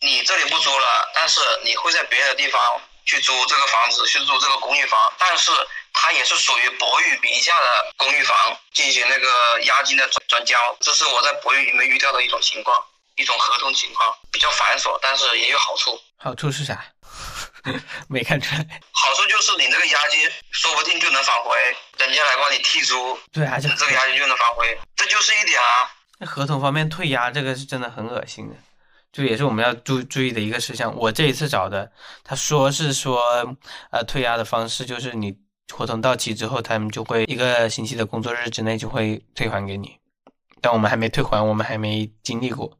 [0.00, 5.50] 你这里不租了，但是你会在别的地方去租这个房子，去租这个公寓房，但是
[5.92, 12.82] 它也是属于博玉名下的公寓房，进行那个押金的转转交，这是我在博玉里面遇到的一种情况，
[13.16, 16.00] 一种合同情况，比较繁琐，但是也有好处。
[16.16, 16.82] 好处是啥？
[18.08, 21.56] 没看出来，好处就是你这个押金说不定就能返回，
[21.98, 25.90] 人家来帮你替租，对啊，你这个押金就能返回，这就是一点啊。
[26.18, 28.56] 那合同方面退押这个是真的很恶心的，
[29.12, 30.94] 就也是我们要注注意的一个事项。
[30.96, 31.90] 我这一次找的，
[32.24, 33.20] 他说是说，
[33.90, 35.36] 呃，退押的方式就是你
[35.72, 39.98] 合同到期之后，他们就会一个星期的工作日之内就会退还给你，
[40.60, 42.78] 但我们还没退还，我们还没经历过。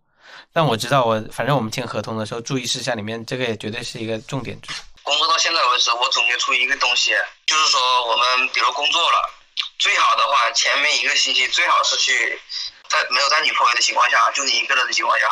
[0.53, 4.59] 但我知道我反正我们签合同的时候注意事项里面这个也绝对是一个重点。
[5.03, 9.31] 工作到现在为止，我总结出一个东西，就是说我们比如工作了，
[9.79, 12.41] 最好的话前面一个星期最好是去
[12.89, 15.27] 在没有带女朋友的情况下，就你一个人的情况下，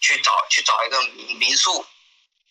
[0.00, 1.84] 去找去找一个民民宿，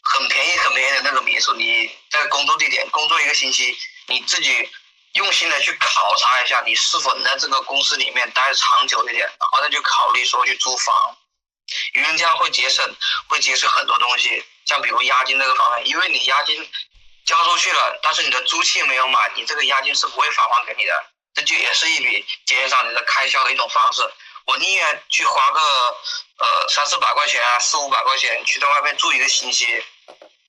[0.02, 3.76] 很便宜很便宜的那个民宿，你在工作地点工作一个星期，
[4.08, 4.70] 你自己
[5.14, 11.18] 用心的去考察一下，你是否能在这个公司里面待长久一点，然后再去考虑说去租房，
[11.94, 12.84] 因为这样会节省
[13.28, 16.70] 会节省很多东西，像比如押金这个方面，因为你押金
[17.26, 24.02] 交出去了，但是你的租期没有满，你这个押金是不会返还给你的，这就也是一笔减少你的开销的一种方式。
[24.46, 29.66] 我宁愿去花个呃三四百块钱啊，四五百块钱去在外面住一个星期，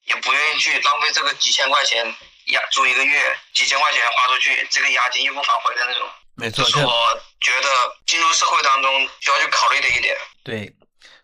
[0.04, 2.04] 也不愿意去浪费这个几千块钱
[2.46, 6.10] 押租一个月，几千块钱花出去，这个押金又不返回的那种。
[6.36, 10.18] 没错，这是我觉得进入社会当中需要去考虑的一点。
[10.42, 10.74] 对，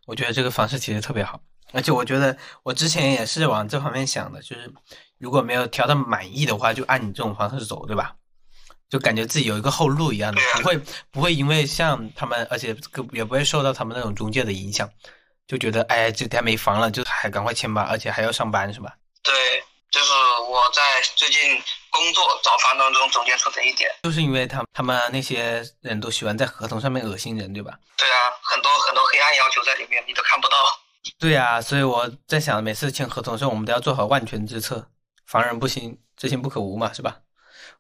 [0.07, 1.41] 我觉得这个方式其实特别好，
[1.73, 4.73] 而且我觉得我之前也是往这方面想的，就是
[5.19, 8.15] 如果没有调到满意的话，就按你这种方式走，对吧？
[8.89, 10.81] 就感觉自己有一个后路一样的，不会
[11.13, 12.77] 不会因为像他们，而且
[13.13, 14.91] 也不会受到他们那种中介的影响，
[15.47, 18.93] 就觉得哎，这天没房了，就还赶快签吧，而且还要上班，是吧？
[19.23, 19.33] 对，
[19.93, 20.13] 就是
[20.49, 20.83] 我在
[21.15, 21.39] 最近
[21.91, 27.75] 工作找房当中总结出的一点，就是因为他他们那些人都喜欢在合同上面恶心人，对吧？
[27.97, 30.57] 对啊，很多很多黑暗要求在里面，你都看不到。
[31.19, 34.87] 对啊，所以我在想，每次签合同的时候，我们都要做好万全之策，
[35.27, 37.17] 防人不行，知行不可无嘛，是吧？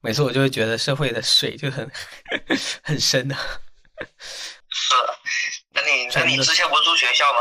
[0.00, 1.90] 每次我就会觉得社会的水就很
[2.82, 3.36] 很深的。
[4.70, 4.94] 是，
[5.72, 7.38] 那你那你之前不是住学校吗？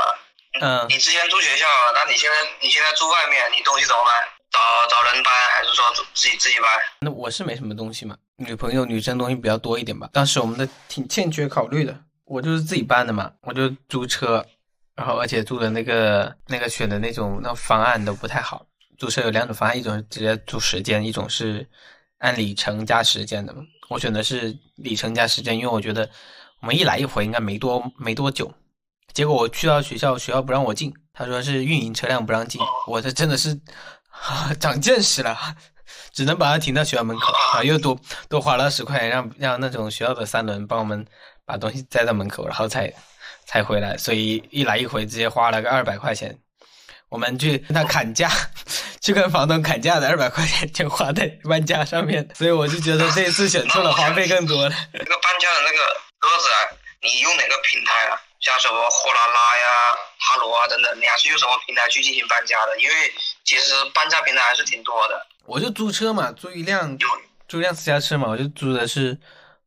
[0.62, 0.86] 嗯。
[0.90, 4.14] 你之前住学校，那你现在你现在住外面，你东西怎么办？
[4.52, 4.60] 找
[4.90, 6.68] 找人搬，还是说自己自己搬？
[7.02, 10.10] 那我是没什么东西嘛，女朋友女生东西比较多一点吧。
[10.14, 14.46] 当时我们的挺欠缺考虑的，我就是自己搬的嘛，我就租车，
[14.96, 18.66] 然后而且租的那个那个选的那种那方案都不太好。
[18.98, 21.68] 租车有两种方案，一种是直接租时间，一种是。
[22.20, 23.56] 按里程加时间的，
[23.88, 26.10] 我选的是里程加时间，因为我觉得
[26.60, 28.54] 我们一来一回应该没多没多久。
[29.14, 32.60] 结果我去到学校，学校不让我进，他说是运营车辆不让进。
[32.88, 33.58] 我这真的是
[34.60, 35.38] 长见识了，
[36.14, 41.06] 只能把它停到学校门口啊，又多多花了十块钱，让让那种学校的三轮帮我们
[41.46, 42.92] 把东西载到门口，然后才
[43.46, 43.98] 才回来。
[43.98, 46.38] 所以一来一回直接花了个二百块钱。
[47.10, 48.30] 我们去跟他砍价，
[49.02, 54.76] 去跟房东砍价的二百块钱就花在搬家上面，所以我就觉得这一次选错了，花费更多了。
[54.94, 55.78] 那个搬家的那个
[56.20, 56.60] 鸽子啊，
[57.02, 58.22] 你用哪个平台啊？
[58.39, 62.80] 像什么货拉拉呀、哈罗啊等等，你还是用什么平台去进行搬家的？
[62.80, 65.28] 因为其实搬家平台还是挺多的。
[65.45, 66.97] 我就租车嘛，租一辆，
[67.47, 69.17] 租一辆私家车嘛，我就租的是。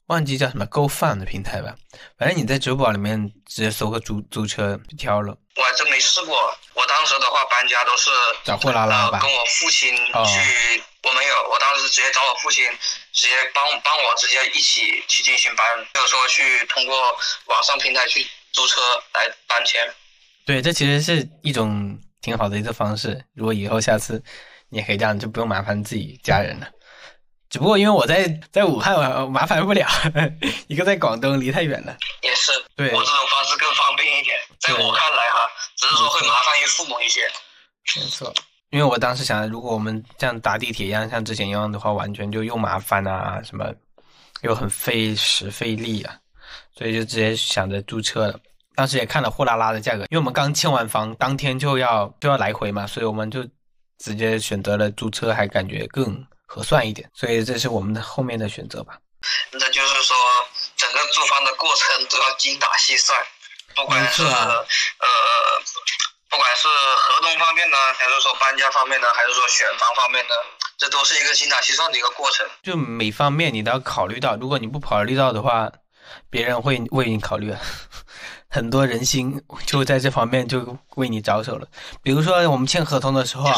[0.06, 1.74] 忘记叫什么 Go Fun 的平台吧，
[2.18, 5.34] 反正你在支付宝里面直接搜个租租车就挑了。
[5.56, 8.10] 我还真没试过，我当时的话搬家都是
[8.44, 12.64] 找货拉拉吧，跟我父亲去，我没有，我当时直接找我父亲，
[13.12, 18.80] 直接帮帮我直接一起去进行搬，没有说去通过网上平台去租车
[19.14, 19.80] 来搬迁。
[20.44, 24.22] 对，这其实是一种挺好的一个方式，如果以后下次
[24.68, 26.68] 你也可以这样，就不用麻烦自己家人了。
[27.48, 29.86] 只不过因为我在在武汉，我麻烦不了，
[30.68, 31.94] 一个在广东，离太远了。
[32.22, 37.20] 也是，对我这种方式更方便一点，在我看来哈，只是说会麻烦于父母一些。
[37.96, 38.32] 没错，
[38.70, 43.70] 因为我当时想，如果我们这样打地铁一样，像之前一样的话，完全就又麻烦啊，什么
[44.40, 46.16] 又很费时费力啊，
[46.82, 48.34] 所以就直接想着租车了。
[48.74, 53.44] 当时也看了货拉拉的价格，因为我们刚签完房，当天就要就要来回嘛，所以我们就
[53.98, 56.26] 直接选择了租车，还感觉更。
[56.44, 58.98] 合算一点，所以这是我们的后面的选择吧。
[59.52, 60.14] 那就是说，
[60.76, 63.18] 整个租房的过程都要精打细算，
[63.74, 64.66] 不管是呃，
[66.28, 70.34] 不管是合同方面呢，还是说搬家方面呢，还是说选房方面呢，
[70.76, 72.46] 这都是一个精打细算的一个过程。
[72.62, 75.72] 就每方面你都要考虑到，如果你不考虑到的话，
[76.30, 77.54] 别人会为你考虑，
[78.48, 81.66] 很多人心就在这方面就为你着手了。
[82.02, 83.56] 比如说我们签合同的时候啊，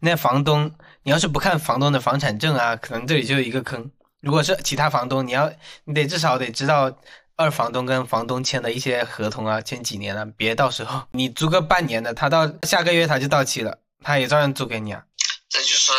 [0.00, 0.74] 那房东。
[1.06, 3.90] 你要是不看房东的房产证啊，可能这里就有一个坑。
[4.22, 5.52] 如果是其他房东，你要
[5.84, 6.90] 你得至少得知道
[7.36, 15.02] 二房东跟房东签的一些合同啊，签几年了，别到时候 你租个半年的，他到下个月他就到期了，他也照样租给你啊。
[15.50, 15.92] 这就是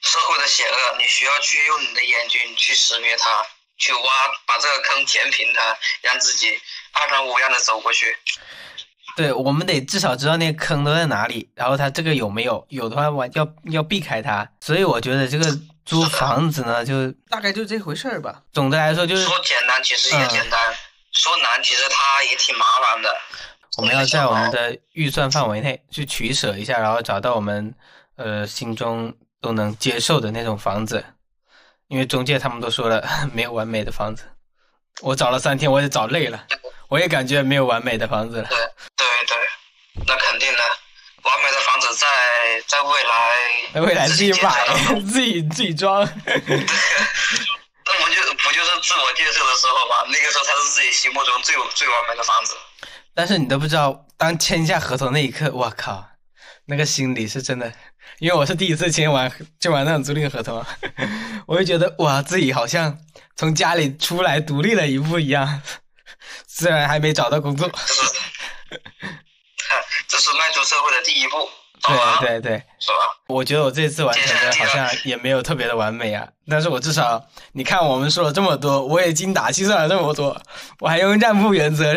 [0.00, 3.30] 社会的险恶，你需要去用你的眼睛去识别它，
[3.80, 4.00] 去挖，
[4.46, 6.56] 把这个坑填平它，让自己
[6.92, 8.14] 安然无恙的走过去。
[9.16, 14.48] 对，我们得至少知道那个坑都在哪里，然后它这个有没有，有的话我要要避开它。
[14.60, 15.44] 所以我觉得这个
[15.84, 18.42] 租房子呢，就大概就这回事儿吧。
[18.52, 20.60] 总的来说就是说简单其实也简单，
[21.12, 23.16] 说难其实它也挺麻烦的。
[23.78, 27.74] 我们要在我们的预算范围内去取舍一下，然后找到我们
[28.16, 31.04] 呃心中都能接受的那种房子。
[31.90, 34.22] 因为中介他们都说了 没有完美的房子，
[35.02, 36.46] 我找了三天我也找累了，
[36.88, 38.48] 我也感觉没有完美的房子了。
[38.48, 38.56] 对
[38.96, 39.36] 对对，
[40.06, 40.58] 那肯定的，
[41.24, 42.06] 完美的房子在
[42.68, 44.64] 在未来，未来自己买，
[45.00, 46.04] 自己自己装。
[46.22, 50.06] 那不就不就是自我建设的时候嘛？
[50.06, 52.54] 那个时候才是自己心目中最最完美的房子。
[53.12, 56.08] 但是你都不知道，当签下合同那一刻，我靠，
[56.66, 57.72] 那个心里是真的，
[58.20, 60.64] 因为我是第一次签完就完那种租赁合同，
[61.48, 62.96] 我就觉得哇，自己好像
[63.34, 65.62] 从家里出来独立了一步一样。
[66.46, 68.02] 虽然还没找到工作， 这是，
[70.06, 71.36] 这是迈出社会的第一步。
[71.82, 72.96] 对对对，是吧？
[73.26, 80.38] 我觉得我这次完成的好像也没有特别的完美啊，但是我至少，你看我们说了这么多，我也精打细算了这么多，
[80.80, 81.96] 我还用让步原则，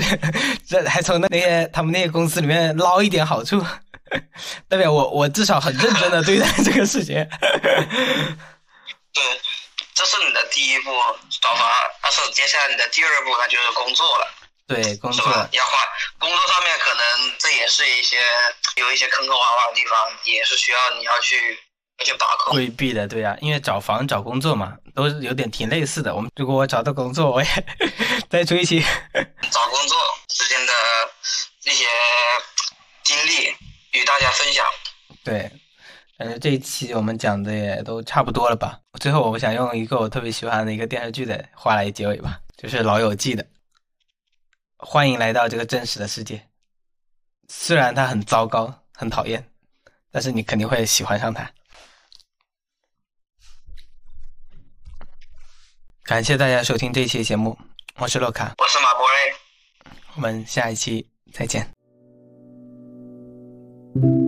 [0.65, 3.61] 这还从那些他们那些公司里面捞一点好处，
[4.69, 7.15] 代表我我至少很认真的对待这个事情。
[9.13, 9.23] 对，
[9.93, 10.91] 这是你的第一步
[11.41, 11.69] 找房，
[12.01, 14.27] 但是接下来你的第二步那就是工作了。
[14.65, 15.87] 对，工作要换
[16.17, 17.03] 工作上面可能
[17.37, 18.17] 这也是一些
[18.77, 21.59] 有一些坑坑洼洼的地方，也是需要你要去
[21.99, 23.07] 要去把控规避的。
[23.07, 26.15] 对呀，因为找房找工作嘛，都是有点挺类似的。
[26.15, 27.47] 我们如果我找到工作，我也
[28.31, 28.81] 再追一期
[29.51, 29.97] 找工作
[30.29, 30.73] 之间的
[31.65, 31.85] 那些
[33.03, 33.55] 经历
[33.93, 34.65] 与大家分享。
[35.23, 35.51] 对，
[36.17, 38.79] 感觉这一期我们讲的也都差不多了吧？
[38.99, 43.45] 最后，我想用一个我特别喜欢的一个电视剧的话来结尾吧，就是《老友记》的。
[44.77, 46.47] 欢迎来到这个真实的世界。
[47.47, 49.49] 虽然它很糟糕、很讨厌，
[50.11, 51.49] 但是你肯定会喜欢上它。
[56.03, 57.57] 感谢大家收听这一期节目，
[57.95, 59.35] 我是洛卡，我是马博瑞，
[60.15, 61.72] 我们下一期再见。
[63.93, 64.22] Thank you